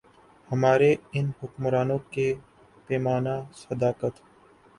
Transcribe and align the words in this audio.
ہمارے 0.49 0.89
ان 1.13 1.29
حکمرانوں 1.41 1.97
کے 2.13 2.27
پیمانۂ 2.87 3.35
صداقت۔ 3.61 4.13